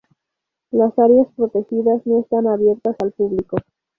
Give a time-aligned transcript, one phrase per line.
[0.71, 3.57] Las áreas protegidas no están abiertas al público.